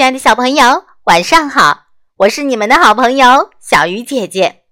[0.00, 1.88] 亲爱的小朋友，晚上好！
[2.16, 4.64] 我是你们的好朋友小鱼姐姐。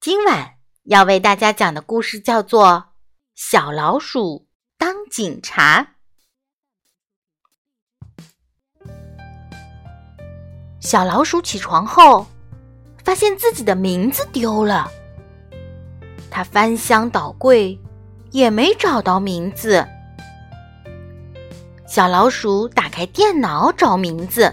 [0.00, 2.66] 今晚要为大家讲的故事叫做
[3.36, 5.94] 《小老鼠当警察》。
[10.80, 12.26] 小老鼠起床后，
[13.04, 14.90] 发现自己的名字丢了。
[16.32, 17.78] 他翻箱倒柜，
[18.32, 19.86] 也没找到名字。
[21.88, 24.52] 小老鼠打开电脑找名字，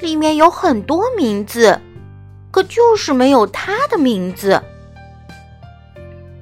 [0.00, 1.78] 里面有很多名字，
[2.50, 4.58] 可就是没有它的名字。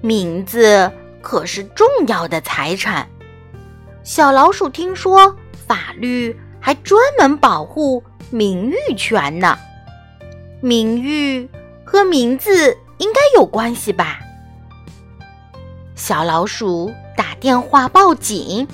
[0.01, 0.89] 名字
[1.21, 3.09] 可是重要的财产。
[4.05, 5.35] 小老鼠听说
[5.67, 8.01] 法律还专门保护
[8.31, 9.59] 名誉权呢，
[10.61, 11.49] 名誉
[11.85, 14.21] 和名字应该有关系吧？
[15.97, 18.69] 小老鼠打电话报警。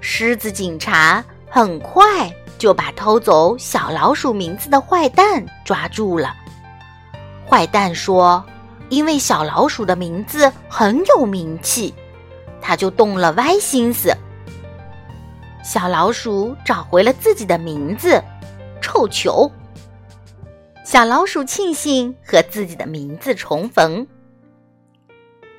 [0.00, 6.34] 狮子警察很快就把偷走小老鼠名字的坏蛋抓住了。
[7.46, 8.44] 坏蛋说
[8.88, 11.94] ：“因为小老鼠的名字很有名气，
[12.60, 14.10] 他就动了歪心思。”
[15.62, 18.22] 小老鼠找回了自己的名字
[18.80, 19.50] “臭球”。
[20.84, 24.06] 小老鼠庆幸和自己的名字重逢。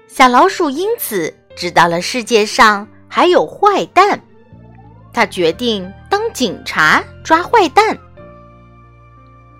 [0.08, 4.22] 小老鼠因此知道了世界上还有坏蛋。
[5.14, 7.98] 他决定当警察抓坏蛋。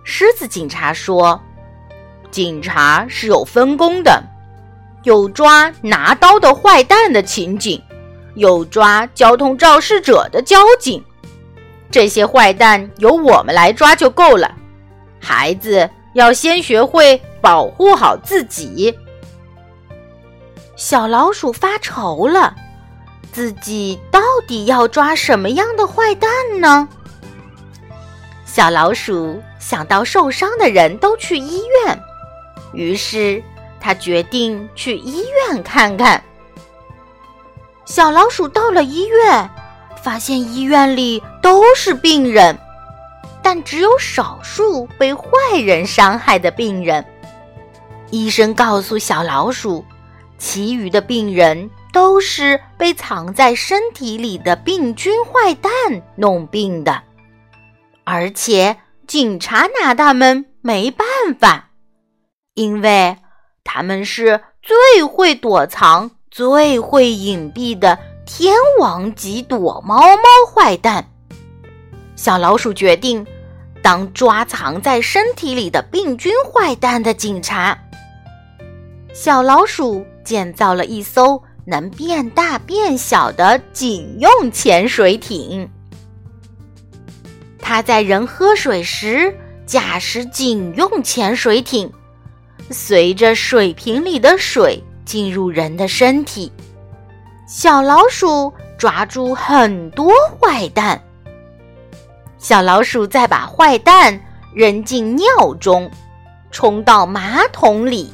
[0.04, 1.40] 狮子警察说
[2.32, 4.24] ：“警察是有分工的，
[5.04, 7.82] 有抓拿刀的坏蛋的情景，
[8.36, 11.04] 有抓交通肇事者的交警。
[11.92, 14.56] 这些坏蛋由我们来抓就够了。
[15.20, 18.98] 孩子要先学会保护好自己。”
[20.76, 22.56] 小老鼠发愁了。
[23.32, 26.30] 自己到底要抓什么样的坏蛋
[26.60, 26.88] 呢？
[28.46, 32.00] 小老鼠想到受伤的人都去医院，
[32.74, 33.42] 于是
[33.80, 36.22] 他决定去医院看看。
[37.86, 39.50] 小老鼠到了医院，
[40.04, 42.58] 发现医院里都是病人，
[43.42, 45.24] 但只有少数被坏
[45.64, 47.06] 人伤害的病人。
[48.10, 49.86] 医生告诉小老鼠，
[50.38, 51.70] 其余的病人。
[51.92, 55.72] 都是被藏在身体里的病菌坏蛋
[56.16, 57.04] 弄病的，
[58.06, 61.06] 而且警察拿他们没办
[61.40, 61.72] 法，
[62.54, 63.18] 因为
[63.64, 71.06] 他们是最会躲藏、最会隐蔽的天王级躲猫猫坏蛋。
[72.16, 73.26] 小老鼠决定
[73.82, 77.78] 当抓藏在身体里的病菌坏蛋的警察。
[79.14, 81.42] 小老鼠建造了一艘。
[81.72, 85.70] 能变大变小的警用潜水艇。
[87.60, 89.34] 他在人喝水时
[89.66, 91.90] 驾驶警用潜水艇，
[92.72, 96.52] 随着水瓶里的水进入人的身体。
[97.48, 100.12] 小老鼠抓住很多
[100.42, 101.02] 坏蛋。
[102.38, 104.20] 小老鼠再把坏蛋
[104.54, 105.90] 扔进尿中，
[106.52, 108.14] 冲到马桶里。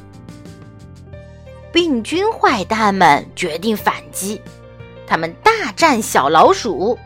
[1.70, 4.40] 病菌坏蛋们决定反击，
[5.06, 6.98] 他们大战小老鼠。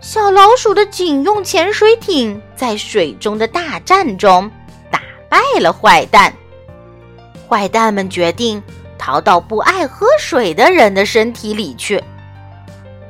[0.00, 4.50] 小老鼠的警用潜水艇在水中的大战中
[4.90, 6.32] 打败了坏蛋。
[7.48, 8.62] 坏蛋们决定
[8.96, 12.02] 逃到不爱喝水的人的身体里去。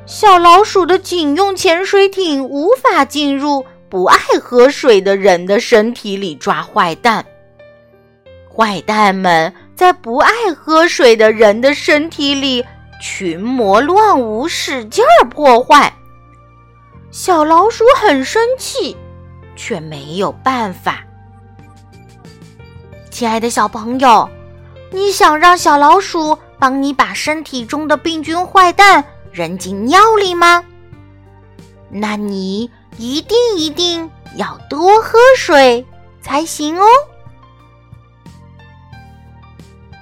[0.07, 7.23] 小老鼠的警用潜水艇无法进入不爱喝水的人的身体里抓坏蛋。
[8.53, 9.53] 坏蛋们。
[9.81, 12.63] 在不爱喝水的人的身体里
[13.01, 15.91] 群魔乱舞，使劲儿破坏。
[17.09, 18.95] 小老鼠很生气，
[19.55, 21.03] 却没有办法。
[23.09, 24.29] 亲爱的小朋友，
[24.91, 30.63] 你想让小老鼠帮你把身体中的病菌坏蛋扔进尿里吗？
[31.89, 32.69] 那你
[32.99, 35.83] 一定一定要多喝水
[36.21, 36.85] 才行哦。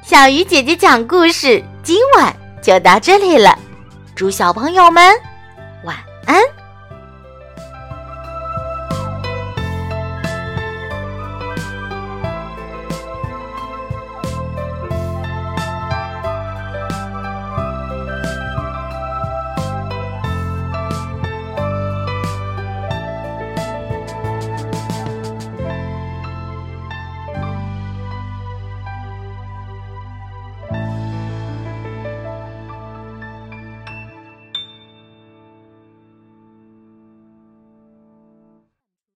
[0.10, 3.56] 小鱼姐姐讲故事今晚就到这里了。
[4.16, 5.04] 祝小朋友们
[5.84, 5.96] 晚
[6.26, 6.59] 安。